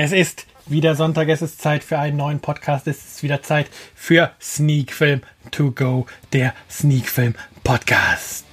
Es 0.00 0.12
ist 0.12 0.46
wieder 0.66 0.94
Sonntag, 0.94 1.28
es 1.28 1.42
ist 1.42 1.60
Zeit 1.60 1.82
für 1.82 1.98
einen 1.98 2.18
neuen 2.18 2.38
Podcast, 2.38 2.86
es 2.86 2.98
ist 2.98 3.22
wieder 3.24 3.42
Zeit 3.42 3.68
für 3.96 4.30
Sneak 4.40 4.92
Film 4.92 5.22
to 5.50 5.72
go, 5.72 6.06
der 6.32 6.54
Sneak 6.70 7.08
Film 7.08 7.34
Podcast. 7.64 8.46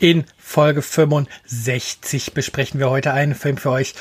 In 0.00 0.24
Folge 0.38 0.82
65 0.82 2.34
besprechen 2.34 2.80
wir 2.80 2.90
heute 2.90 3.12
einen 3.12 3.36
Film 3.36 3.58
für 3.58 3.70
euch, 3.70 3.94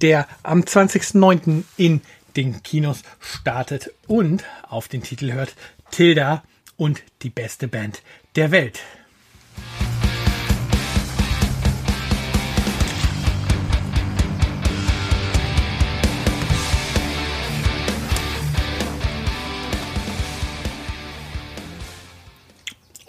der 0.00 0.28
am 0.44 0.60
20.09. 0.60 1.64
in 1.76 2.00
den 2.36 2.62
Kinos 2.62 3.02
startet 3.18 3.92
und 4.06 4.44
auf 4.62 4.86
den 4.86 5.02
Titel 5.02 5.32
hört 5.32 5.56
Tilda 5.90 6.44
und 6.76 7.02
die 7.22 7.30
beste 7.30 7.66
Band 7.66 8.02
der 8.36 8.52
Welt. 8.52 8.78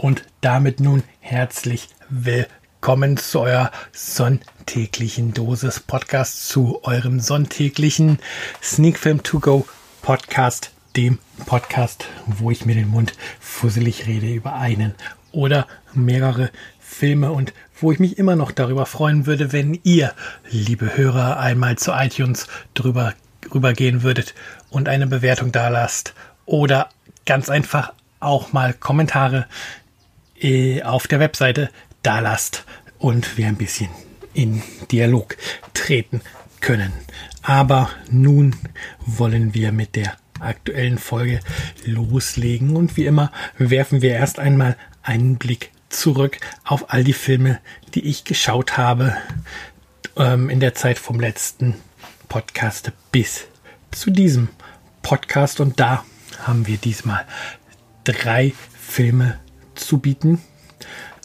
Und 0.02 0.23
damit 0.39 0.80
nun 0.80 1.03
herzlich 1.20 1.89
willkommen 2.08 3.17
zu 3.17 3.41
eurer 3.41 3.70
sonntäglichen 3.91 5.34
Dosis 5.34 5.81
Podcast, 5.81 6.48
zu 6.48 6.80
eurem 6.85 7.20
sonntäglichen 7.20 8.20
Sneak 8.64 8.97
Film 8.97 9.23
To 9.23 9.41
Go 9.41 9.67
Podcast, 10.02 10.72
dem 10.95 11.19
Podcast, 11.45 12.06
wo 12.25 12.50
ich 12.50 12.66
mir 12.66 12.75
den 12.75 12.88
Mund 12.88 13.11
fusselig 13.41 14.08
rede 14.08 14.33
über 14.33 14.53
einen 14.53 14.95
oder 15.33 15.67
mehrere 15.94 16.50
Filme 16.80 17.34
und 17.34 17.52
wo 17.81 17.91
ich 17.91 18.00
mich 18.00 18.17
immer 18.17 18.38
noch 18.38 18.53
darüber 18.53 18.86
freuen 18.86 19.25
würde, 19.25 19.52
wenn 19.52 19.81
ihr, 19.84 20.13
liebe 20.50 20.95
Hörer, 20.95 21.41
einmal 21.41 21.78
zu 21.78 21.91
iTunes 21.91 22.47
drüber 22.73 23.16
rübergehen 23.53 24.02
würdet 24.02 24.34
und 24.69 24.88
eine 24.88 25.08
Bewertung 25.08 25.52
da 25.52 25.67
lasst 25.67 26.13
oder 26.45 26.88
ganz 27.25 27.50
einfach 27.50 27.91
auch 28.22 28.53
mal 28.53 28.73
Kommentare 28.73 29.45
äh, 30.41 30.83
auf 30.83 31.07
der 31.07 31.19
Webseite 31.19 31.69
da 32.03 32.19
lasst 32.19 32.65
und 32.97 33.37
wir 33.37 33.47
ein 33.47 33.55
bisschen 33.55 33.89
in 34.33 34.61
Dialog 34.91 35.37
treten 35.73 36.21
können. 36.61 36.93
Aber 37.41 37.89
nun 38.11 38.55
wollen 39.05 39.53
wir 39.53 39.71
mit 39.71 39.95
der 39.95 40.17
aktuellen 40.39 40.97
Folge 40.97 41.39
loslegen 41.85 42.75
und 42.75 42.95
wie 42.97 43.05
immer 43.05 43.31
werfen 43.57 44.01
wir 44.01 44.11
erst 44.11 44.39
einmal 44.39 44.77
einen 45.03 45.37
Blick 45.37 45.71
zurück 45.89 46.37
auf 46.63 46.93
all 46.93 47.03
die 47.03 47.13
Filme, 47.13 47.59
die 47.93 48.05
ich 48.07 48.23
geschaut 48.23 48.77
habe 48.77 49.17
ähm, 50.15 50.49
in 50.49 50.59
der 50.59 50.75
Zeit 50.75 50.99
vom 50.99 51.19
letzten 51.19 51.75
Podcast 52.27 52.91
bis 53.11 53.47
zu 53.91 54.11
diesem 54.11 54.49
Podcast 55.01 55.59
und 55.59 55.79
da 55.79 56.05
haben 56.43 56.67
wir 56.67 56.77
diesmal 56.77 57.25
drei 58.03 58.53
Filme 58.79 59.39
zu 59.80 59.99
bieten. 59.99 60.41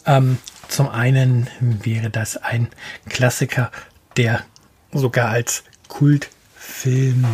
Ähm, 0.05 0.37
zum 0.67 0.89
einen 0.89 1.47
wäre 1.59 2.09
das 2.09 2.37
ein 2.37 2.69
Klassiker, 3.09 3.71
der 4.17 4.41
sogar 4.91 5.29
als 5.29 5.63
Kultfilm 5.87 7.25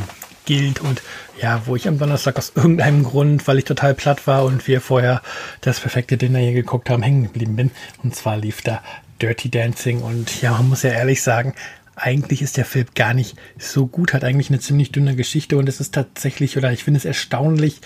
gilt 0.45 0.79
und 0.79 1.01
ja, 1.41 1.61
wo 1.65 1.75
ich 1.75 1.87
am 1.87 1.97
Donnerstag 1.97 2.37
aus 2.37 2.53
irgendeinem 2.55 3.03
Grund, 3.03 3.47
weil 3.47 3.59
ich 3.59 3.65
total 3.65 3.93
platt 3.93 4.27
war 4.27 4.45
und 4.45 4.67
wir 4.67 4.81
vorher 4.81 5.21
das 5.61 5.79
perfekte 5.79 6.17
Dinner 6.17 6.39
hier 6.39 6.53
geguckt 6.53 6.89
haben, 6.89 7.03
hängen 7.03 7.23
geblieben 7.23 7.55
bin. 7.55 7.71
Und 8.03 8.15
zwar 8.15 8.37
lief 8.37 8.61
da 8.61 8.81
Dirty 9.21 9.49
Dancing 9.49 10.01
und 10.01 10.41
ja, 10.41 10.51
man 10.51 10.69
muss 10.69 10.83
ja 10.83 10.91
ehrlich 10.91 11.21
sagen, 11.21 11.53
eigentlich 11.95 12.41
ist 12.41 12.57
der 12.57 12.65
Film 12.65 12.87
gar 12.95 13.13
nicht 13.13 13.37
so 13.59 13.85
gut, 13.85 14.13
hat 14.13 14.23
eigentlich 14.23 14.49
eine 14.49 14.59
ziemlich 14.59 14.91
dünne 14.91 15.15
Geschichte 15.15 15.57
und 15.57 15.69
es 15.69 15.79
ist 15.79 15.93
tatsächlich, 15.93 16.57
oder 16.57 16.71
ich 16.71 16.83
finde 16.83 16.97
es 16.97 17.05
erstaunlich, 17.05 17.81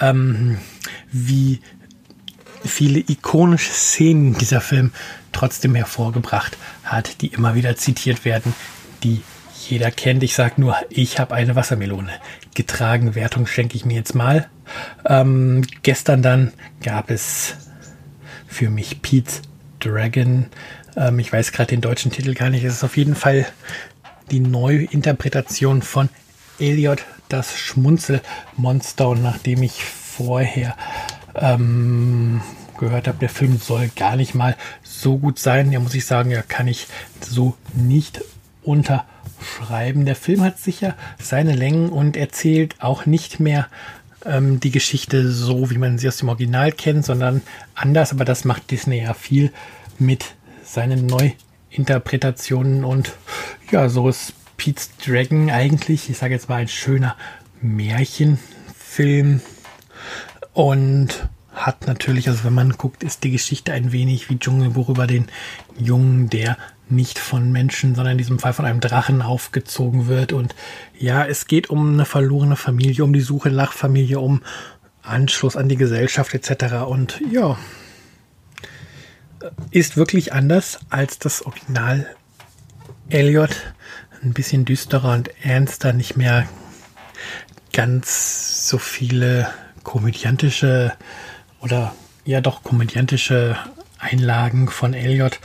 ähm, 0.00 0.58
wie 1.12 1.60
viele 2.64 3.00
ikonische 3.00 3.72
Szenen 3.72 4.36
dieser 4.36 4.60
Film 4.60 4.92
trotzdem 5.32 5.74
hervorgebracht 5.74 6.56
hat, 6.84 7.20
die 7.20 7.28
immer 7.28 7.54
wieder 7.54 7.76
zitiert 7.76 8.24
werden, 8.24 8.54
die 9.02 9.22
jeder 9.68 9.90
kennt. 9.90 10.22
Ich 10.22 10.34
sage 10.34 10.54
nur, 10.60 10.76
ich 10.88 11.18
habe 11.18 11.34
eine 11.34 11.54
Wassermelone 11.54 12.12
getragen. 12.54 13.14
Wertung 13.14 13.46
schenke 13.46 13.76
ich 13.76 13.84
mir 13.84 13.94
jetzt 13.94 14.14
mal. 14.14 14.48
Ähm, 15.06 15.62
gestern 15.82 16.22
dann 16.22 16.52
gab 16.82 17.10
es 17.10 17.54
für 18.46 18.70
mich 18.70 19.02
Pete's 19.02 19.42
Dragon. 19.80 20.46
Ähm, 20.96 21.18
ich 21.18 21.32
weiß 21.32 21.52
gerade 21.52 21.68
den 21.68 21.80
deutschen 21.80 22.10
Titel 22.10 22.34
gar 22.34 22.50
nicht. 22.50 22.64
Es 22.64 22.74
ist 22.74 22.84
auf 22.84 22.96
jeden 22.96 23.14
Fall 23.14 23.46
die 24.30 24.40
Neuinterpretation 24.40 25.82
von 25.82 26.08
Elliot, 26.58 27.04
das 27.28 27.56
Schmunzelmonster. 27.56 29.08
Und 29.08 29.22
nachdem 29.22 29.62
ich 29.62 29.84
vorher 29.84 30.76
ähm, 31.40 32.40
gehört 32.78 33.08
habe, 33.08 33.18
der 33.18 33.28
Film 33.28 33.58
soll 33.58 33.90
gar 33.94 34.16
nicht 34.16 34.34
mal 34.34 34.56
so 34.82 35.18
gut 35.18 35.38
sein. 35.38 35.72
Ja, 35.72 35.80
muss 35.80 35.94
ich 35.94 36.06
sagen, 36.06 36.30
ja, 36.30 36.42
kann 36.42 36.68
ich 36.68 36.86
so 37.20 37.56
nicht 37.74 38.22
unterschreiben. 38.62 40.04
Der 40.04 40.16
Film 40.16 40.42
hat 40.42 40.58
sicher 40.58 40.94
seine 41.20 41.54
Längen 41.54 41.90
und 41.90 42.16
erzählt 42.16 42.76
auch 42.80 43.06
nicht 43.06 43.40
mehr 43.40 43.68
ähm, 44.24 44.60
die 44.60 44.70
Geschichte 44.70 45.30
so, 45.30 45.70
wie 45.70 45.78
man 45.78 45.98
sie 45.98 46.08
aus 46.08 46.18
dem 46.18 46.28
Original 46.28 46.72
kennt, 46.72 47.04
sondern 47.04 47.42
anders. 47.74 48.12
Aber 48.12 48.24
das 48.24 48.44
macht 48.44 48.70
Disney 48.70 49.02
ja 49.02 49.14
viel 49.14 49.52
mit 49.98 50.34
seinen 50.64 51.06
Neuinterpretationen. 51.06 52.84
Und 52.84 53.12
ja, 53.70 53.88
so 53.88 54.08
ist 54.08 54.34
Pete's 54.56 54.90
Dragon 55.04 55.50
eigentlich, 55.50 56.10
ich 56.10 56.18
sage 56.18 56.34
jetzt 56.34 56.48
mal, 56.48 56.56
ein 56.56 56.68
schöner 56.68 57.16
Märchenfilm. 57.60 59.40
Und 60.58 61.28
hat 61.54 61.86
natürlich, 61.86 62.28
also 62.28 62.42
wenn 62.42 62.52
man 62.52 62.72
guckt, 62.72 63.04
ist 63.04 63.22
die 63.22 63.30
Geschichte 63.30 63.72
ein 63.72 63.92
wenig 63.92 64.28
wie 64.28 64.40
Dschungelbuch 64.40 64.88
über 64.88 65.06
den 65.06 65.28
Jungen, 65.78 66.28
der 66.30 66.58
nicht 66.88 67.20
von 67.20 67.52
Menschen, 67.52 67.94
sondern 67.94 68.12
in 68.14 68.18
diesem 68.18 68.40
Fall 68.40 68.52
von 68.52 68.64
einem 68.64 68.80
Drachen 68.80 69.22
aufgezogen 69.22 70.08
wird. 70.08 70.32
Und 70.32 70.56
ja, 70.98 71.24
es 71.24 71.46
geht 71.46 71.70
um 71.70 71.92
eine 71.92 72.04
verlorene 72.04 72.56
Familie, 72.56 73.04
um 73.04 73.12
die 73.12 73.20
Suche 73.20 73.50
nach 73.50 73.72
Familie, 73.72 74.18
um 74.18 74.42
Anschluss 75.02 75.54
an 75.54 75.68
die 75.68 75.76
Gesellschaft 75.76 76.34
etc. 76.34 76.74
Und 76.88 77.20
ja, 77.30 77.56
ist 79.70 79.96
wirklich 79.96 80.32
anders 80.32 80.80
als 80.90 81.20
das 81.20 81.46
Original 81.46 82.04
Elliot. 83.10 83.74
Ein 84.24 84.32
bisschen 84.32 84.64
düsterer 84.64 85.12
und 85.12 85.30
ernster, 85.40 85.92
nicht 85.92 86.16
mehr 86.16 86.48
ganz 87.72 88.66
so 88.68 88.78
viele 88.78 89.46
komödiantische 89.82 90.92
oder 91.60 91.94
ja 92.24 92.40
doch 92.40 92.62
komödiantische 92.62 93.56
Einlagen 93.98 94.68
von 94.68 94.94
Elliot. 94.94 95.40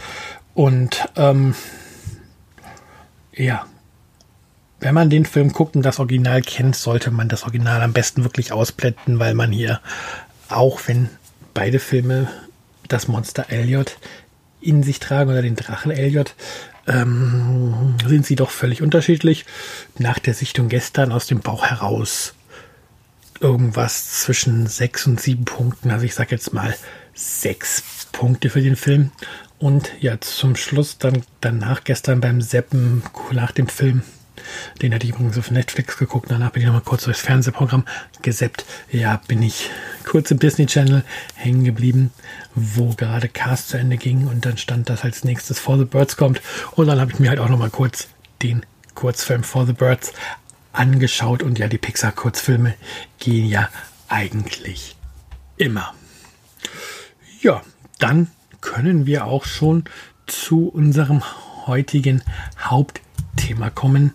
Und 0.53 1.07
ähm, 1.15 1.55
ja, 3.33 3.65
wenn 4.79 4.93
man 4.93 5.09
den 5.09 5.25
Film 5.25 5.51
guckt 5.51 5.75
und 5.75 5.83
das 5.83 5.99
Original 5.99 6.41
kennt, 6.41 6.75
sollte 6.75 7.09
man 7.09 7.29
das 7.29 7.43
Original 7.43 7.81
am 7.81 7.93
besten 7.93 8.23
wirklich 8.23 8.51
ausblenden, 8.51 9.17
weil 9.17 9.33
man 9.33 9.51
hier, 9.51 9.79
auch 10.49 10.81
wenn 10.87 11.09
beide 11.53 11.79
Filme 11.79 12.27
das 12.87 13.07
Monster 13.07 13.45
Elliot 13.49 13.97
in 14.59 14.83
sich 14.83 14.99
tragen 14.99 15.31
oder 15.31 15.41
den 15.41 15.55
Drachen 15.55 15.91
Elliot, 15.91 16.35
ähm, 16.87 17.95
sind 18.05 18.25
sie 18.25 18.35
doch 18.35 18.49
völlig 18.49 18.81
unterschiedlich. 18.81 19.45
Nach 19.97 20.19
der 20.19 20.33
Sichtung 20.33 20.67
gestern 20.67 21.11
aus 21.11 21.27
dem 21.27 21.39
Bauch 21.39 21.65
heraus 21.65 22.33
irgendwas 23.43 24.21
zwischen 24.21 24.67
sechs 24.67 25.05
und 25.05 25.19
sieben 25.19 25.45
Punkten. 25.45 25.91
Also 25.91 26.05
ich 26.05 26.15
sage 26.15 26.31
jetzt 26.31 26.53
mal 26.53 26.73
sechs 27.13 27.83
Punkte 28.11 28.49
für 28.49 28.61
den 28.61 28.75
Film. 28.75 29.11
Und 29.59 29.91
ja, 29.99 30.19
zum 30.19 30.55
Schluss 30.55 30.97
dann 30.97 31.23
danach 31.41 31.83
gestern 31.83 32.21
beim 32.21 32.41
Seppen 32.41 33.03
nach 33.31 33.51
dem 33.51 33.67
Film, 33.67 34.01
den 34.81 34.93
hatte 34.93 35.05
ich 35.05 35.13
übrigens 35.13 35.37
auf 35.37 35.51
Netflix 35.51 35.97
geguckt, 35.97 36.29
danach 36.29 36.51
bin 36.51 36.61
ich 36.61 36.65
nochmal 36.65 36.81
kurz 36.83 37.03
durchs 37.03 37.21
Fernsehprogramm 37.21 37.85
geseppt. 38.21 38.65
Ja, 38.91 39.21
bin 39.27 39.41
ich 39.41 39.69
kurz 40.05 40.31
im 40.31 40.39
Disney 40.39 40.65
Channel 40.65 41.03
hängen 41.35 41.63
geblieben, 41.63 42.11
wo 42.55 42.89
gerade 42.89 43.29
Cast 43.29 43.69
zu 43.69 43.77
Ende 43.77 43.97
ging 43.97 44.27
und 44.27 44.45
dann 44.45 44.57
stand 44.57 44.89
das 44.89 45.03
als 45.03 45.23
nächstes 45.23 45.59
For 45.59 45.77
the 45.77 45.85
Birds 45.85 46.17
kommt. 46.17 46.41
Und 46.71 46.87
dann 46.87 46.99
habe 46.99 47.11
ich 47.11 47.19
mir 47.19 47.29
halt 47.29 47.39
auch 47.39 47.49
nochmal 47.49 47.69
kurz 47.69 48.07
den 48.41 48.65
Kurzfilm 48.95 49.43
For 49.43 49.65
the 49.65 49.73
Birds 49.73 50.13
angeschaut 50.73 51.43
und 51.43 51.59
ja, 51.59 51.67
die 51.67 51.77
Pixar-Kurzfilme 51.77 52.73
gehen 53.19 53.47
ja 53.47 53.69
eigentlich 54.09 54.95
immer. 55.57 55.93
Ja, 57.41 57.61
dann 57.99 58.29
können 58.61 59.05
wir 59.05 59.25
auch 59.25 59.45
schon 59.45 59.85
zu 60.25 60.67
unserem 60.67 61.21
heutigen 61.65 62.21
Hauptthema 62.59 63.69
kommen. 63.69 64.13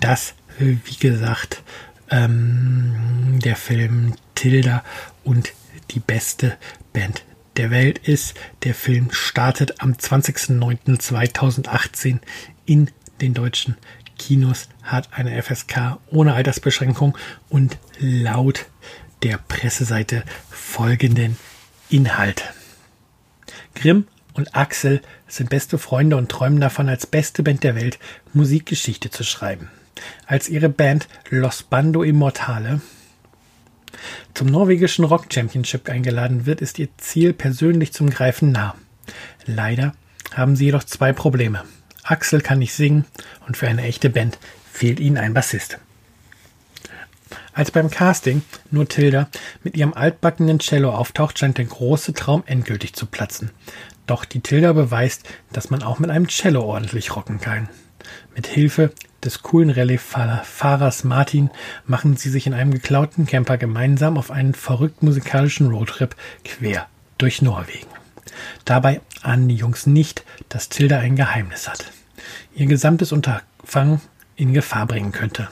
Das, 0.00 0.34
wie 0.58 0.96
gesagt, 0.96 1.62
ähm, 2.10 3.38
der 3.42 3.56
Film 3.56 4.14
Tilda 4.34 4.82
und 5.24 5.52
die 5.90 6.00
beste 6.00 6.56
Band 6.92 7.24
der 7.56 7.70
Welt 7.70 7.98
ist. 7.98 8.34
Der 8.64 8.74
Film 8.74 9.08
startet 9.10 9.80
am 9.80 9.92
20.09.2018 9.92 12.18
in 12.64 12.90
den 13.20 13.34
deutschen 13.34 13.76
Kinos, 14.18 14.68
hat 14.82 15.08
eine 15.12 15.42
FSK 15.42 15.98
ohne 16.10 16.34
Altersbeschränkung 16.34 17.16
und 17.48 17.78
laut 17.98 18.66
der 19.22 19.38
Presseseite 19.38 20.24
folgenden 20.50 21.36
Inhalt. 21.88 22.44
Grimm 23.74 24.06
und 24.34 24.54
Axel 24.54 25.00
sind 25.28 25.50
beste 25.50 25.78
Freunde 25.78 26.16
und 26.16 26.30
träumen 26.30 26.60
davon, 26.60 26.88
als 26.88 27.06
beste 27.06 27.42
Band 27.42 27.64
der 27.64 27.74
Welt 27.74 27.98
Musikgeschichte 28.32 29.10
zu 29.10 29.24
schreiben. 29.24 29.70
Als 30.26 30.48
ihre 30.48 30.68
Band 30.68 31.08
Los 31.30 31.62
Bando 31.62 32.02
Immortale 32.02 32.80
zum 34.34 34.48
norwegischen 34.48 35.04
Rock 35.04 35.32
Championship 35.32 35.88
eingeladen 35.88 36.44
wird, 36.44 36.60
ist 36.60 36.78
ihr 36.78 36.88
Ziel 36.98 37.32
persönlich 37.32 37.92
zum 37.92 38.10
Greifen 38.10 38.52
nah. 38.52 38.74
Leider 39.46 39.94
haben 40.34 40.56
sie 40.56 40.66
jedoch 40.66 40.84
zwei 40.84 41.12
Probleme. 41.12 41.64
Axel 42.06 42.40
kann 42.40 42.60
nicht 42.60 42.74
singen 42.74 43.04
und 43.46 43.56
für 43.56 43.68
eine 43.68 43.82
echte 43.82 44.10
Band 44.10 44.38
fehlt 44.72 45.00
ihnen 45.00 45.18
ein 45.18 45.34
Bassist. 45.34 45.78
Als 47.52 47.70
beim 47.70 47.90
Casting 47.90 48.42
nur 48.70 48.88
Tilda 48.88 49.28
mit 49.62 49.76
ihrem 49.76 49.94
altbackenen 49.94 50.58
Cello 50.58 50.90
auftaucht, 50.90 51.38
scheint 51.38 51.58
der 51.58 51.64
große 51.64 52.12
Traum 52.12 52.44
endgültig 52.46 52.92
zu 52.94 53.06
platzen. 53.06 53.50
Doch 54.06 54.24
die 54.24 54.40
Tilda 54.40 54.72
beweist, 54.72 55.26
dass 55.52 55.70
man 55.70 55.82
auch 55.82 55.98
mit 55.98 56.10
einem 56.10 56.28
Cello 56.28 56.62
ordentlich 56.62 57.16
rocken 57.16 57.40
kann. 57.40 57.68
Mit 58.34 58.46
Hilfe 58.46 58.92
des 59.24 59.42
coolen 59.42 59.70
Rallye-Fahrers 59.70 61.04
Martin 61.04 61.50
machen 61.86 62.16
sie 62.16 62.30
sich 62.30 62.46
in 62.46 62.54
einem 62.54 62.72
geklauten 62.72 63.26
Camper 63.26 63.58
gemeinsam 63.58 64.18
auf 64.18 64.30
einen 64.30 64.54
verrückt 64.54 65.02
musikalischen 65.02 65.68
Roadtrip 65.68 66.14
quer 66.44 66.86
durch 67.18 67.42
Norwegen. 67.42 67.88
Dabei 68.64 69.00
ahnen 69.22 69.48
die 69.48 69.56
Jungs 69.56 69.86
nicht, 69.86 70.24
dass 70.48 70.68
Tilda 70.68 70.98
ein 70.98 71.16
Geheimnis 71.16 71.68
hat. 71.68 71.92
Ihr 72.54 72.66
gesamtes 72.66 73.12
Unterfangen 73.12 74.00
in 74.36 74.52
Gefahr 74.52 74.86
bringen 74.86 75.12
könnte. 75.12 75.48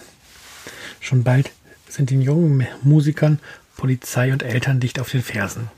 Schon 1.01 1.25
bald 1.25 1.51
sind 1.89 2.11
den 2.11 2.23
jungen 2.23 2.67
Musikern 2.83 3.41
Polizei 3.77 4.33
und 4.33 4.43
Eltern 4.43 4.81
dicht 4.81 5.01
auf 5.01 5.11
den 5.11 5.23
Fersen. 5.23 5.69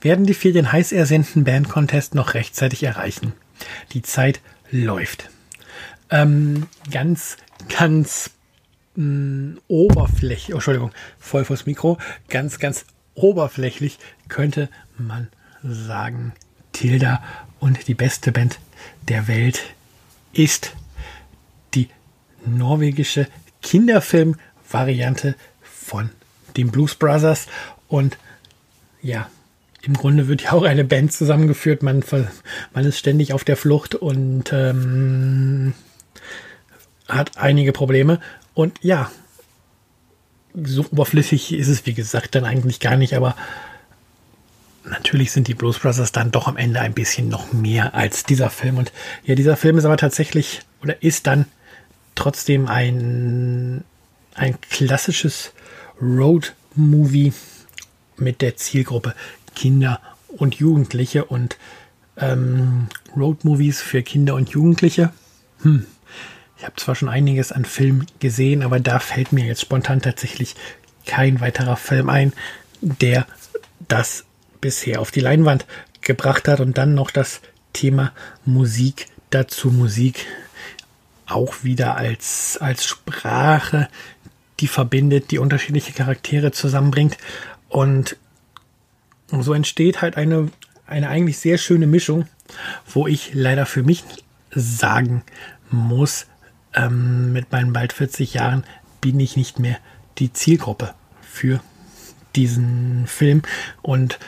Werden 0.00 0.26
die 0.26 0.34
vier 0.34 0.52
den 0.52 0.72
heiß 0.72 0.92
ersehnten 0.92 1.44
Bandcontest 1.44 2.14
noch 2.14 2.34
rechtzeitig 2.34 2.82
erreichen? 2.82 3.32
Die 3.92 4.02
Zeit 4.02 4.40
läuft. 4.70 5.30
Ähm, 6.10 6.66
ganz, 6.90 7.36
ganz 7.68 8.30
mh, 8.96 9.58
oberflächlich, 9.68 10.52
oh, 10.52 10.56
Entschuldigung, 10.56 10.92
voll 11.18 11.44
vors 11.44 11.66
Mikro, 11.66 11.98
ganz, 12.28 12.58
ganz 12.58 12.84
oberflächlich 13.14 13.98
könnte 14.28 14.68
man 14.98 15.28
sagen, 15.62 16.32
Tilda 16.76 17.22
und 17.58 17.88
die 17.88 17.94
beste 17.94 18.32
Band 18.32 18.58
der 19.08 19.28
Welt 19.28 19.62
ist 20.34 20.74
die 21.74 21.88
norwegische 22.44 23.28
Kinderfilm-Variante 23.62 25.36
von 25.62 26.10
den 26.58 26.70
Blues 26.70 26.94
Brothers. 26.94 27.46
Und 27.88 28.18
ja, 29.00 29.30
im 29.80 29.94
Grunde 29.94 30.28
wird 30.28 30.42
ja 30.42 30.52
auch 30.52 30.64
eine 30.64 30.84
Band 30.84 31.14
zusammengeführt. 31.14 31.82
Man, 31.82 32.04
man 32.74 32.84
ist 32.84 32.98
ständig 32.98 33.32
auf 33.32 33.42
der 33.42 33.56
Flucht 33.56 33.94
und 33.94 34.52
ähm, 34.52 35.72
hat 37.08 37.38
einige 37.38 37.72
Probleme. 37.72 38.20
Und 38.52 38.78
ja, 38.82 39.10
so 40.52 40.84
oberflüssig 40.90 41.54
ist 41.54 41.68
es, 41.68 41.86
wie 41.86 41.94
gesagt, 41.94 42.34
dann 42.34 42.44
eigentlich 42.44 42.80
gar 42.80 42.96
nicht. 42.96 43.14
Aber 43.14 43.34
natürlich 44.90 45.32
sind 45.32 45.48
die 45.48 45.54
Blues 45.54 45.78
Brothers 45.78 46.12
dann 46.12 46.30
doch 46.30 46.48
am 46.48 46.56
Ende 46.56 46.80
ein 46.80 46.94
bisschen 46.94 47.28
noch 47.28 47.52
mehr 47.52 47.94
als 47.94 48.24
dieser 48.24 48.50
Film. 48.50 48.78
Und 48.78 48.92
ja, 49.24 49.34
dieser 49.34 49.56
Film 49.56 49.78
ist 49.78 49.84
aber 49.84 49.96
tatsächlich 49.96 50.60
oder 50.82 51.02
ist 51.02 51.26
dann 51.26 51.46
trotzdem 52.14 52.66
ein, 52.68 53.84
ein 54.34 54.60
klassisches 54.70 55.52
Road-Movie 56.00 57.32
mit 58.16 58.42
der 58.42 58.56
Zielgruppe 58.56 59.14
Kinder 59.54 60.00
und 60.28 60.54
Jugendliche 60.56 61.24
und 61.24 61.56
ähm, 62.16 62.88
Road-Movies 63.16 63.80
für 63.80 64.02
Kinder 64.02 64.34
und 64.34 64.50
Jugendliche. 64.50 65.12
Hm. 65.62 65.86
Ich 66.58 66.64
habe 66.64 66.76
zwar 66.76 66.94
schon 66.94 67.08
einiges 67.08 67.52
an 67.52 67.64
Filmen 67.66 68.06
gesehen, 68.18 68.62
aber 68.62 68.80
da 68.80 68.98
fällt 68.98 69.32
mir 69.32 69.44
jetzt 69.44 69.60
spontan 69.60 70.00
tatsächlich 70.00 70.54
kein 71.04 71.40
weiterer 71.40 71.76
Film 71.76 72.08
ein, 72.08 72.32
der 72.80 73.26
das 73.88 74.25
bisher 74.60 75.00
auf 75.00 75.10
die 75.10 75.20
Leinwand 75.20 75.66
gebracht 76.00 76.48
hat 76.48 76.60
und 76.60 76.78
dann 76.78 76.94
noch 76.94 77.10
das 77.10 77.40
Thema 77.72 78.12
Musik 78.44 79.06
dazu 79.30 79.70
Musik 79.70 80.26
auch 81.26 81.64
wieder 81.64 81.96
als, 81.96 82.56
als 82.60 82.86
Sprache, 82.86 83.88
die 84.60 84.68
verbindet, 84.68 85.30
die 85.30 85.38
unterschiedliche 85.38 85.92
Charaktere 85.92 86.52
zusammenbringt. 86.52 87.18
Und 87.68 88.16
so 89.28 89.52
entsteht 89.52 90.02
halt 90.02 90.16
eine, 90.16 90.50
eine 90.86 91.08
eigentlich 91.08 91.38
sehr 91.38 91.58
schöne 91.58 91.86
Mischung, 91.86 92.26
wo 92.86 93.06
ich 93.06 93.34
leider 93.34 93.66
für 93.66 93.82
mich 93.82 94.04
sagen 94.50 95.24
muss, 95.70 96.26
ähm, 96.74 97.32
mit 97.32 97.50
meinen 97.52 97.72
bald 97.72 97.92
40 97.92 98.34
Jahren 98.34 98.64
bin 99.00 99.18
ich 99.18 99.36
nicht 99.36 99.58
mehr 99.58 99.78
die 100.18 100.32
Zielgruppe 100.32 100.94
für 101.20 101.60
diesen 102.36 103.06
Film. 103.06 103.42
Und 103.82 104.18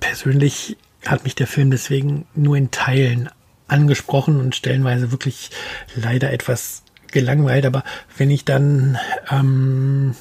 persönlich 0.00 0.76
hat 1.04 1.24
mich 1.24 1.34
der 1.34 1.46
Film 1.46 1.70
deswegen 1.70 2.26
nur 2.34 2.56
in 2.56 2.70
Teilen 2.70 3.28
angesprochen 3.68 4.40
und 4.40 4.54
stellenweise 4.54 5.10
wirklich 5.10 5.50
leider 5.94 6.32
etwas 6.32 6.82
gelangweilt, 7.08 7.66
aber 7.66 7.84
wenn 8.16 8.30
ich 8.30 8.44
dann 8.44 8.98
ähm, 9.30 10.14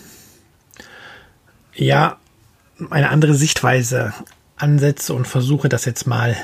ja 1.74 2.18
eine 2.90 3.10
andere 3.10 3.34
Sichtweise 3.34 4.14
ansetze 4.58 5.14
und 5.14 5.28
versuche 5.28 5.70
das 5.70 5.86
jetzt 5.86 6.08
mal 6.08 6.36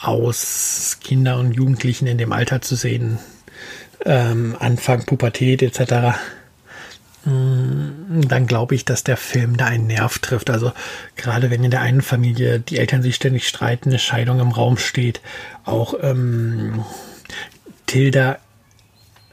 aus 0.00 0.98
Kinder 1.02 1.38
und 1.38 1.52
Jugendlichen 1.52 2.06
in 2.06 2.18
dem 2.18 2.32
Alter 2.32 2.60
zu 2.60 2.74
sehen, 2.74 3.18
ähm, 4.04 4.56
Anfang 4.58 5.04
Pubertät 5.04 5.62
etc., 5.62 6.18
dann 7.24 8.46
glaube 8.46 8.74
ich, 8.74 8.84
dass 8.84 9.04
der 9.04 9.16
Film 9.16 9.56
da 9.56 9.66
einen 9.66 9.86
Nerv 9.86 10.18
trifft. 10.18 10.50
Also 10.50 10.72
gerade 11.16 11.50
wenn 11.50 11.62
in 11.62 11.70
der 11.70 11.80
einen 11.80 12.02
Familie 12.02 12.58
die 12.58 12.78
Eltern 12.78 13.02
sich 13.02 13.14
ständig 13.14 13.46
streiten, 13.46 13.90
eine 13.90 13.98
Scheidung 13.98 14.40
im 14.40 14.50
Raum 14.50 14.76
steht, 14.76 15.20
auch 15.64 15.94
ähm, 16.02 16.84
Tilda 17.86 18.38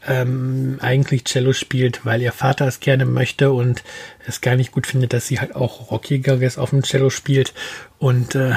ähm, 0.07 0.77
eigentlich 0.81 1.25
Cello 1.25 1.53
spielt, 1.53 2.05
weil 2.05 2.21
ihr 2.21 2.31
Vater 2.31 2.67
es 2.67 2.79
gerne 2.79 3.05
möchte 3.05 3.51
und 3.51 3.83
es 4.25 4.41
gar 4.41 4.55
nicht 4.55 4.71
gut 4.71 4.87
findet, 4.87 5.13
dass 5.13 5.27
sie 5.27 5.39
halt 5.39 5.55
auch 5.55 5.91
Rockigeres 5.91 6.57
auf 6.57 6.69
dem 6.69 6.83
Cello 6.83 7.09
spielt. 7.09 7.53
Und 7.97 8.35
äh, 8.35 8.53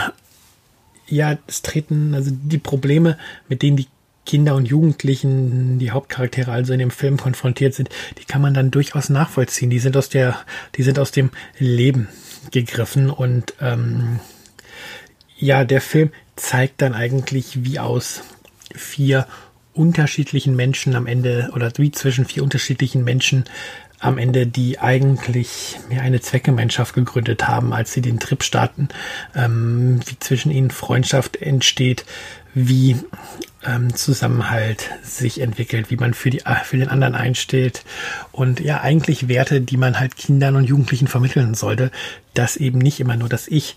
ja, 1.06 1.38
es 1.46 1.62
treten 1.62 2.14
also 2.14 2.30
die 2.32 2.58
Probleme, 2.58 3.18
mit 3.48 3.62
denen 3.62 3.76
die 3.76 3.88
Kinder 4.24 4.54
und 4.54 4.66
Jugendlichen, 4.66 5.78
die 5.78 5.90
Hauptcharaktere 5.90 6.52
also 6.52 6.72
in 6.72 6.78
dem 6.78 6.90
Film 6.90 7.16
konfrontiert 7.16 7.74
sind, 7.74 7.88
die 8.18 8.24
kann 8.24 8.40
man 8.40 8.54
dann 8.54 8.70
durchaus 8.70 9.08
nachvollziehen. 9.08 9.70
Die 9.70 9.80
sind 9.80 9.96
aus 9.96 10.08
der, 10.08 10.38
die 10.76 10.82
sind 10.82 10.98
aus 10.98 11.10
dem 11.10 11.30
Leben 11.58 12.08
gegriffen 12.50 13.10
und 13.10 13.54
ähm, 13.60 14.20
ja, 15.36 15.64
der 15.64 15.80
Film 15.80 16.10
zeigt 16.36 16.82
dann 16.82 16.94
eigentlich, 16.94 17.64
wie 17.64 17.78
aus 17.78 18.22
vier 18.74 19.26
unterschiedlichen 19.74 20.54
Menschen 20.54 20.94
am 20.94 21.06
Ende 21.06 21.50
oder 21.54 21.72
wie 21.76 21.90
zwischen 21.90 22.24
vier 22.24 22.42
unterschiedlichen 22.42 23.04
Menschen 23.04 23.44
am 23.98 24.18
Ende, 24.18 24.46
die 24.46 24.80
eigentlich 24.80 25.78
mehr 25.88 26.02
eine 26.02 26.20
Zweckgemeinschaft 26.20 26.94
gegründet 26.94 27.46
haben, 27.46 27.72
als 27.72 27.92
sie 27.92 28.00
den 28.02 28.18
Trip 28.18 28.42
starten, 28.42 28.88
ähm, 29.34 30.00
wie 30.06 30.18
zwischen 30.18 30.50
ihnen 30.50 30.70
Freundschaft 30.70 31.36
entsteht, 31.36 32.04
wie 32.54 32.96
ähm, 33.64 33.94
Zusammenhalt 33.94 34.90
sich 35.02 35.40
entwickelt, 35.40 35.90
wie 35.90 35.96
man 35.96 36.14
für, 36.14 36.30
die, 36.30 36.42
für 36.64 36.76
den 36.76 36.88
anderen 36.88 37.14
einsteht 37.14 37.84
und 38.32 38.60
ja 38.60 38.80
eigentlich 38.80 39.28
Werte, 39.28 39.60
die 39.60 39.76
man 39.76 39.98
halt 39.98 40.16
Kindern 40.16 40.56
und 40.56 40.64
Jugendlichen 40.64 41.06
vermitteln 41.06 41.54
sollte, 41.54 41.90
dass 42.34 42.56
eben 42.56 42.78
nicht 42.78 43.00
immer 43.00 43.16
nur 43.16 43.28
das 43.28 43.48
Ich 43.48 43.76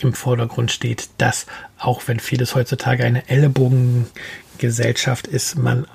im 0.00 0.14
Vordergrund 0.14 0.72
steht, 0.72 1.10
dass 1.18 1.46
auch 1.78 2.02
wenn 2.06 2.18
vieles 2.18 2.54
heutzutage 2.54 3.04
eine 3.04 3.28
Ellenbogengesellschaft 3.28 5.26
ist, 5.26 5.56
man 5.56 5.86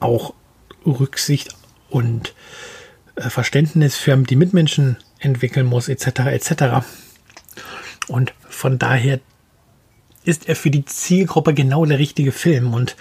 auch 0.00 0.34
Rücksicht 0.86 1.54
und 1.90 2.34
äh, 3.16 3.28
Verständnis 3.30 3.96
für 3.96 4.16
die 4.16 4.36
Mitmenschen 4.36 4.96
entwickeln 5.18 5.66
muss, 5.66 5.88
etc. 5.88 6.06
etc. 6.26 6.84
Und 8.08 8.32
von 8.48 8.78
daher 8.78 9.20
ist 10.24 10.48
er 10.48 10.56
für 10.56 10.70
die 10.70 10.84
Zielgruppe 10.84 11.54
genau 11.54 11.84
der 11.84 11.98
richtige 11.98 12.32
Film 12.32 12.74
und 12.74 12.96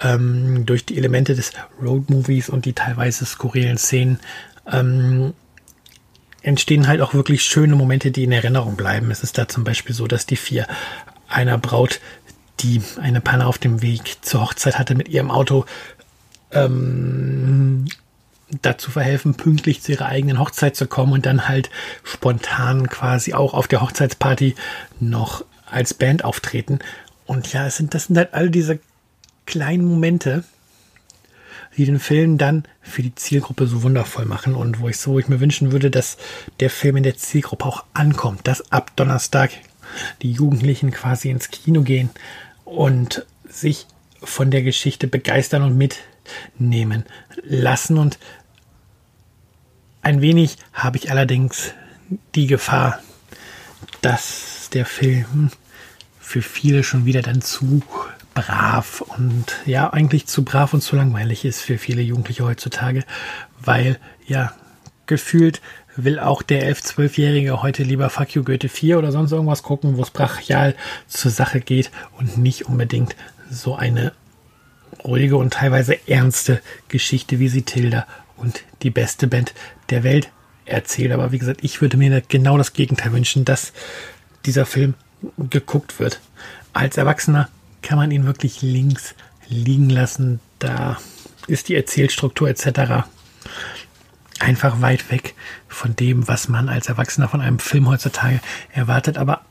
ähm, 0.00 0.64
durch 0.66 0.84
die 0.84 0.96
Elemente 0.96 1.34
des 1.34 1.52
Road 1.80 2.10
Movies 2.10 2.48
und 2.48 2.64
die 2.64 2.72
teilweise 2.72 3.24
skurrilen 3.24 3.78
Szenen 3.78 4.20
ähm, 4.70 5.34
entstehen 6.42 6.88
halt 6.88 7.00
auch 7.00 7.14
wirklich 7.14 7.42
schöne 7.42 7.76
Momente, 7.76 8.10
die 8.10 8.24
in 8.24 8.32
Erinnerung 8.32 8.76
bleiben. 8.76 9.10
Es 9.10 9.22
ist 9.22 9.38
da 9.38 9.48
zum 9.48 9.64
Beispiel 9.64 9.94
so, 9.94 10.06
dass 10.06 10.26
die 10.26 10.36
vier 10.36 10.66
einer 11.28 11.58
Braut, 11.58 12.00
die 12.60 12.82
eine 13.00 13.20
Panne 13.20 13.46
auf 13.46 13.58
dem 13.58 13.82
Weg 13.82 14.18
zur 14.22 14.42
Hochzeit 14.42 14.78
hatte, 14.78 14.94
mit 14.94 15.08
ihrem 15.08 15.30
Auto 15.30 15.64
ähm, 16.50 17.86
dazu 18.60 18.90
verhelfen, 18.90 19.34
pünktlich 19.34 19.82
zu 19.82 19.92
ihrer 19.92 20.06
eigenen 20.06 20.38
Hochzeit 20.38 20.76
zu 20.76 20.86
kommen 20.86 21.12
und 21.12 21.26
dann 21.26 21.48
halt 21.48 21.70
spontan 22.04 22.88
quasi 22.88 23.32
auch 23.32 23.54
auf 23.54 23.68
der 23.68 23.80
Hochzeitsparty 23.80 24.54
noch 25.00 25.44
als 25.72 25.94
Band 25.94 26.24
auftreten. 26.24 26.78
Und 27.26 27.52
ja, 27.52 27.66
es 27.66 27.76
sind, 27.76 27.94
das 27.94 28.04
sind 28.04 28.16
halt 28.16 28.34
all 28.34 28.50
diese 28.50 28.78
kleinen 29.46 29.84
Momente, 29.84 30.44
die 31.76 31.86
den 31.86 32.00
Film 32.00 32.38
dann 32.38 32.64
für 32.80 33.02
die 33.02 33.14
Zielgruppe 33.14 33.66
so 33.66 33.82
wundervoll 33.82 34.26
machen 34.26 34.54
und 34.54 34.80
wo 34.80 34.88
ich 34.88 34.98
so, 34.98 35.18
ich 35.18 35.28
mir 35.28 35.40
wünschen 35.40 35.72
würde, 35.72 35.90
dass 35.90 36.18
der 36.60 36.70
Film 36.70 36.96
in 36.96 37.02
der 37.02 37.16
Zielgruppe 37.16 37.64
auch 37.64 37.84
ankommt, 37.94 38.46
dass 38.46 38.70
ab 38.70 38.92
Donnerstag 38.96 39.50
die 40.22 40.32
Jugendlichen 40.32 40.90
quasi 40.90 41.30
ins 41.30 41.50
Kino 41.50 41.82
gehen 41.82 42.10
und 42.64 43.26
sich 43.48 43.86
von 44.22 44.50
der 44.50 44.62
Geschichte 44.62 45.08
begeistern 45.08 45.62
und 45.62 45.76
mitnehmen 45.76 47.04
lassen. 47.42 47.98
Und 47.98 48.18
ein 50.02 50.20
wenig 50.20 50.56
habe 50.72 50.98
ich 50.98 51.10
allerdings 51.10 51.72
die 52.34 52.46
Gefahr, 52.46 53.00
dass 54.00 54.68
der 54.72 54.86
Film 54.86 55.50
für 56.32 56.40
viele 56.40 56.82
schon 56.82 57.04
wieder 57.04 57.20
dann 57.20 57.42
zu 57.42 57.82
brav 58.32 59.02
und 59.02 59.44
ja, 59.66 59.92
eigentlich 59.92 60.26
zu 60.26 60.44
brav 60.44 60.72
und 60.72 60.80
zu 60.80 60.96
langweilig 60.96 61.44
ist 61.44 61.60
für 61.60 61.76
viele 61.76 62.00
Jugendliche 62.00 62.44
heutzutage, 62.44 63.04
weil 63.60 63.98
ja, 64.26 64.54
gefühlt 65.04 65.60
will 65.94 66.18
auch 66.18 66.40
der 66.40 66.74
11-, 66.74 66.94
12-Jährige 66.94 67.60
heute 67.60 67.82
lieber 67.82 68.08
Fuck 68.08 68.34
You 68.34 68.44
Goethe 68.44 68.70
4 68.70 68.96
oder 68.96 69.12
sonst 69.12 69.32
irgendwas 69.32 69.62
gucken, 69.62 69.98
wo 69.98 70.02
es 70.02 70.10
brachial 70.10 70.74
zur 71.06 71.30
Sache 71.30 71.60
geht 71.60 71.90
und 72.16 72.38
nicht 72.38 72.64
unbedingt 72.64 73.14
so 73.50 73.76
eine 73.76 74.12
ruhige 75.04 75.36
und 75.36 75.52
teilweise 75.52 76.08
ernste 76.08 76.62
Geschichte 76.88 77.40
wie 77.40 77.48
sie 77.48 77.62
Tilda 77.62 78.06
und 78.38 78.62
die 78.80 78.90
beste 78.90 79.26
Band 79.26 79.52
der 79.90 80.02
Welt 80.02 80.30
erzählt. 80.64 81.12
Aber 81.12 81.30
wie 81.30 81.38
gesagt, 81.38 81.62
ich 81.62 81.82
würde 81.82 81.98
mir 81.98 82.22
genau 82.26 82.56
das 82.56 82.72
Gegenteil 82.72 83.12
wünschen, 83.12 83.44
dass 83.44 83.74
dieser 84.46 84.64
Film 84.64 84.94
geguckt 85.38 85.98
wird. 85.98 86.20
Als 86.72 86.96
Erwachsener 86.96 87.48
kann 87.82 87.98
man 87.98 88.10
ihn 88.10 88.26
wirklich 88.26 88.62
links 88.62 89.14
liegen 89.48 89.90
lassen. 89.90 90.40
Da 90.58 90.98
ist 91.46 91.68
die 91.68 91.74
Erzählstruktur 91.74 92.48
etc. 92.48 93.04
einfach 94.38 94.80
weit 94.80 95.10
weg 95.10 95.34
von 95.68 95.96
dem, 95.96 96.28
was 96.28 96.48
man 96.48 96.68
als 96.68 96.88
Erwachsener 96.88 97.28
von 97.28 97.40
einem 97.40 97.58
Film 97.58 97.88
heutzutage 97.88 98.40
erwartet. 98.72 99.18
Aber 99.18 99.42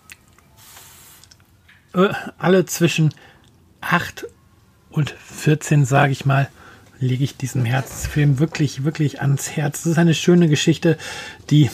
äh, 1.94 2.10
alle 2.38 2.66
zwischen 2.66 3.14
8 3.82 4.26
und 4.90 5.10
14, 5.12 5.86
sage 5.86 6.12
ich 6.12 6.26
mal, 6.26 6.50
lege 7.00 7.24
ich 7.24 7.36
diesem 7.36 7.66
Herzfilm 7.66 8.40
wirklich, 8.40 8.84
wirklich 8.84 9.22
ans 9.22 9.52
Herz. 9.52 9.80
Es 9.80 9.86
ist 9.88 9.98
eine 9.98 10.14
schöne 10.14 10.48
Geschichte, 10.48 10.98
die 11.50 11.70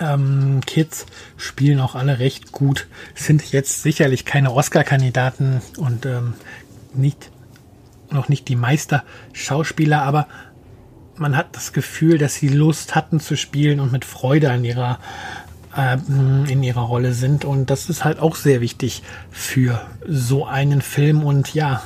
ähm, 0.00 0.60
Kids 0.66 1.06
spielen 1.36 1.80
auch 1.80 1.94
alle 1.94 2.18
recht 2.18 2.52
gut, 2.52 2.86
sind 3.14 3.52
jetzt 3.52 3.82
sicherlich 3.82 4.24
keine 4.24 4.52
Oscar-Kandidaten 4.52 5.60
und 5.76 6.06
ähm, 6.06 6.34
nicht, 6.94 7.30
noch 8.10 8.28
nicht 8.28 8.48
die 8.48 8.56
Meister-Schauspieler, 8.56 10.02
aber 10.02 10.26
man 11.16 11.36
hat 11.36 11.56
das 11.56 11.72
Gefühl, 11.72 12.18
dass 12.18 12.34
sie 12.34 12.48
Lust 12.48 12.94
hatten 12.94 13.20
zu 13.20 13.36
spielen 13.36 13.80
und 13.80 13.92
mit 13.92 14.04
Freude 14.04 14.50
an 14.50 14.64
ihrer 14.64 14.98
ähm, 15.76 16.44
in 16.48 16.62
ihrer 16.62 16.82
Rolle 16.82 17.12
sind. 17.12 17.44
Und 17.44 17.70
das 17.70 17.88
ist 17.88 18.04
halt 18.04 18.20
auch 18.20 18.36
sehr 18.36 18.60
wichtig 18.60 19.02
für 19.30 19.80
so 20.06 20.46
einen 20.46 20.80
Film. 20.80 21.22
Und 21.22 21.54
ja, 21.54 21.82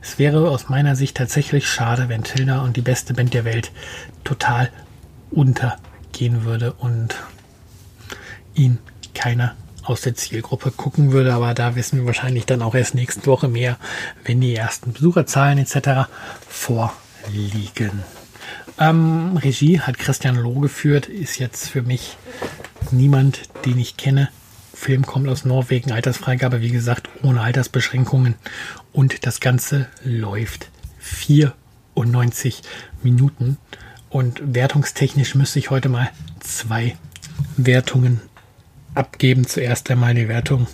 es 0.00 0.18
wäre 0.18 0.50
aus 0.50 0.68
meiner 0.68 0.96
Sicht 0.96 1.16
tatsächlich 1.16 1.68
schade, 1.68 2.08
wenn 2.08 2.24
Tilda 2.24 2.62
und 2.62 2.76
die 2.76 2.82
beste 2.82 3.14
Band 3.14 3.34
der 3.34 3.44
Welt 3.44 3.72
total 4.24 4.70
unter 5.30 5.78
gehen 6.12 6.44
würde 6.44 6.72
und 6.72 7.16
ihn 8.54 8.78
keiner 9.14 9.56
aus 9.84 10.02
der 10.02 10.14
Zielgruppe 10.14 10.70
gucken 10.70 11.12
würde. 11.12 11.34
Aber 11.34 11.54
da 11.54 11.74
wissen 11.74 11.98
wir 11.98 12.06
wahrscheinlich 12.06 12.46
dann 12.46 12.62
auch 12.62 12.74
erst 12.74 12.94
nächste 12.94 13.26
Woche 13.26 13.48
mehr, 13.48 13.76
wenn 14.24 14.40
die 14.40 14.54
ersten 14.54 14.92
Besucherzahlen 14.92 15.58
etc. 15.58 16.08
vorliegen. 16.48 18.02
Ähm, 18.78 19.36
Regie 19.36 19.80
hat 19.80 19.98
Christian 19.98 20.36
Loh 20.36 20.60
geführt, 20.60 21.06
ist 21.06 21.38
jetzt 21.38 21.68
für 21.68 21.82
mich 21.82 22.16
niemand, 22.90 23.42
den 23.64 23.78
ich 23.78 23.96
kenne. 23.96 24.28
Film 24.74 25.06
kommt 25.06 25.28
aus 25.28 25.44
Norwegen, 25.44 25.92
Altersfreigabe, 25.92 26.60
wie 26.60 26.70
gesagt, 26.70 27.08
ohne 27.22 27.42
Altersbeschränkungen. 27.42 28.34
Und 28.92 29.26
das 29.26 29.40
Ganze 29.40 29.86
läuft 30.04 30.70
94 30.98 32.62
Minuten. 33.02 33.58
Und 34.12 34.54
wertungstechnisch 34.54 35.34
müsste 35.34 35.58
ich 35.58 35.70
heute 35.70 35.88
mal 35.88 36.10
zwei 36.40 36.96
Wertungen 37.56 38.20
abgeben. 38.94 39.46
Zuerst 39.46 39.90
einmal 39.90 40.14
die 40.14 40.28
Wertung, 40.28 40.66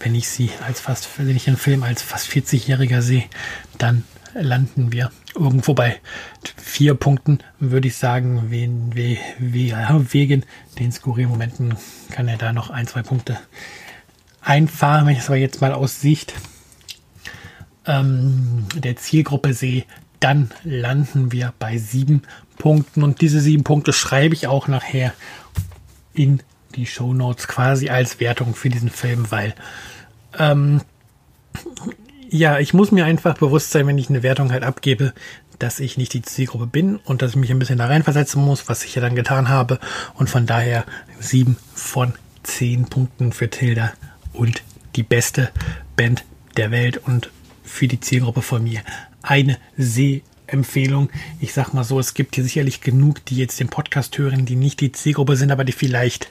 wenn 0.00 0.16
ich 0.16 0.28
sie 0.28 0.50
als 0.66 0.80
fast, 0.80 1.08
wenn 1.18 1.36
ich 1.36 1.46
einen 1.46 1.56
Film 1.56 1.84
als 1.84 2.02
fast 2.02 2.28
40-Jähriger 2.28 3.00
sehe, 3.00 3.24
dann 3.78 4.02
landen 4.34 4.90
wir 4.92 5.12
irgendwo 5.36 5.74
bei 5.74 6.00
vier 6.56 6.94
Punkten, 6.94 7.38
würde 7.60 7.88
ich 7.88 7.96
sagen, 7.96 8.50
wegen, 8.50 8.94
wegen 9.38 10.44
den 10.78 10.92
skurrilen 10.92 11.30
Momenten 11.30 11.76
kann 12.10 12.26
er 12.26 12.38
da 12.38 12.52
noch 12.52 12.70
ein, 12.70 12.88
zwei 12.88 13.02
Punkte 13.02 13.38
einfahren. 14.40 15.06
Wenn 15.06 15.14
ich 15.14 15.20
es 15.20 15.28
aber 15.28 15.36
jetzt 15.36 15.60
mal 15.60 15.72
aus 15.72 16.00
Sicht 16.00 16.34
ähm, 17.86 18.66
der 18.74 18.96
Zielgruppe 18.96 19.54
sehe, 19.54 19.84
dann 20.20 20.50
landen 20.64 21.32
wir 21.32 21.52
bei 21.58 21.78
sieben 21.78 22.22
Punkten. 22.58 23.02
Und 23.02 23.20
diese 23.20 23.40
sieben 23.40 23.64
Punkte 23.64 23.92
schreibe 23.92 24.34
ich 24.34 24.46
auch 24.46 24.68
nachher 24.68 25.12
in 26.14 26.42
die 26.76 26.86
Show 26.86 27.14
Notes 27.14 27.48
quasi 27.48 27.88
als 27.88 28.20
Wertung 28.20 28.54
für 28.54 28.68
diesen 28.68 28.90
Film, 28.90 29.30
weil 29.30 29.54
ähm, 30.38 30.82
ja, 32.28 32.58
ich 32.58 32.74
muss 32.74 32.92
mir 32.92 33.06
einfach 33.06 33.36
bewusst 33.36 33.72
sein, 33.72 33.86
wenn 33.86 33.98
ich 33.98 34.08
eine 34.08 34.22
Wertung 34.22 34.52
halt 34.52 34.62
abgebe, 34.62 35.12
dass 35.58 35.80
ich 35.80 35.96
nicht 35.98 36.14
die 36.14 36.22
Zielgruppe 36.22 36.66
bin 36.66 36.96
und 36.96 37.22
dass 37.22 37.32
ich 37.32 37.36
mich 37.36 37.50
ein 37.50 37.58
bisschen 37.58 37.78
da 37.78 37.86
reinversetzen 37.86 38.42
muss, 38.42 38.68
was 38.68 38.84
ich 38.84 38.94
ja 38.94 39.02
dann 39.02 39.16
getan 39.16 39.48
habe. 39.48 39.78
Und 40.14 40.30
von 40.30 40.46
daher 40.46 40.84
sieben 41.18 41.56
von 41.74 42.14
zehn 42.42 42.84
Punkten 42.86 43.32
für 43.32 43.50
Tilda 43.50 43.92
und 44.32 44.62
die 44.96 45.02
beste 45.02 45.50
Band 45.96 46.24
der 46.56 46.70
Welt 46.70 46.98
und 46.98 47.30
für 47.62 47.88
die 47.88 48.00
Zielgruppe 48.00 48.42
von 48.42 48.62
mir 48.62 48.80
eine 49.22 49.58
Sehempfehlung. 49.76 51.10
Ich 51.40 51.52
sag 51.52 51.72
mal 51.72 51.84
so, 51.84 51.98
es 51.98 52.14
gibt 52.14 52.34
hier 52.34 52.44
sicherlich 52.44 52.80
genug, 52.80 53.24
die 53.26 53.36
jetzt 53.36 53.60
den 53.60 53.68
Podcast 53.68 54.16
hören, 54.18 54.46
die 54.46 54.56
nicht 54.56 54.80
die 54.80 54.92
Zielgruppe 54.92 55.36
sind, 55.36 55.50
aber 55.50 55.64
die 55.64 55.72
vielleicht 55.72 56.30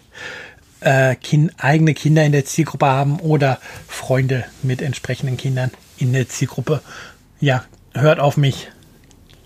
äh, 0.82 1.16
kind, 1.16 1.52
eigene 1.58 1.94
Kinder 1.94 2.24
in 2.24 2.32
der 2.32 2.46
Zielgruppe 2.46 2.86
haben 2.86 3.20
oder 3.20 3.60
Freunde 3.88 4.46
mit 4.64 4.82
entsprechenden 4.82 5.38
Kindern 5.38 5.72
in 5.98 6.14
der 6.14 6.30
Zielgruppe. 6.30 6.82
Ja, 7.40 7.66
hört 7.94 8.20
auf 8.20 8.38
mich, 8.38 8.70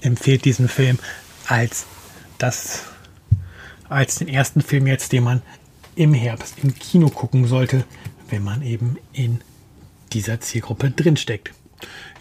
empfehlt 0.02 0.46
diesen 0.46 0.68
Film 0.68 1.00
als 1.48 1.86
das, 2.38 2.84
als 3.90 4.16
den 4.16 4.28
ersten 4.28 4.62
Film 4.62 4.88
jetzt, 4.88 5.12
den 5.12 5.24
man 5.24 5.42
im 5.96 6.14
Herbst 6.14 6.56
im 6.64 6.74
Kino 6.76 7.10
gucken 7.10 7.46
sollte, 7.46 7.84
wenn 8.30 8.44
man 8.44 8.62
eben 8.62 8.98
in 9.14 9.42
dieser 10.12 10.40
Zielgruppe 10.40 10.92
drinsteckt. 10.92 11.52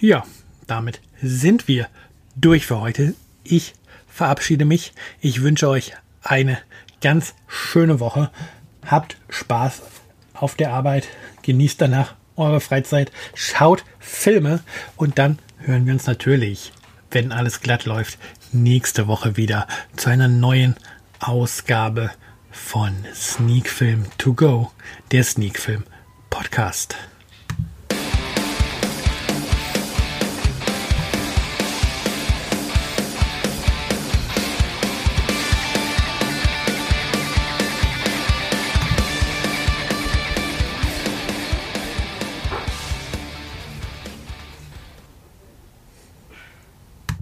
Ja, 0.01 0.25
damit 0.67 1.01
sind 1.23 1.69
wir 1.69 1.89
durch 2.37 2.67
für 2.67 2.81
heute. 2.81 3.15
Ich 3.45 3.75
verabschiede 4.09 4.65
mich. 4.65 4.93
Ich 5.21 5.43
wünsche 5.43 5.69
euch 5.69 5.93
eine 6.23 6.59
ganz 7.01 7.35
schöne 7.47 8.01
Woche. 8.01 8.31
Habt 8.85 9.17
Spaß 9.29 9.83
auf 10.35 10.57
der 10.57 10.73
Arbeit. 10.73 11.09
Genießt 11.43 11.81
danach 11.81 12.15
eure 12.37 12.61
Freizeit. 12.61 13.13
Schaut 13.35 13.85
Filme. 14.01 14.61
Und 14.97 15.19
dann 15.19 15.39
hören 15.59 15.87
wir 15.87 15.95
uns 15.95 16.07
natürlich, 16.07 16.73
wenn 17.11 17.33
alles 17.33 17.61
glatt 17.61 17.85
läuft, 17.85 18.19
nächste 18.53 19.07
Woche 19.07 19.37
wieder 19.37 19.67
zu 19.97 20.11
einer 20.11 20.29
neuen 20.29 20.77
Ausgabe 21.21 22.11
von 22.51 22.93
Sneak 23.15 23.69
Film 23.69 24.07
to 24.19 24.35
Go, 24.35 24.73
der 25.13 25.25
Sneak 25.25 25.59
Film 25.59 25.85
Podcast. 26.31 26.97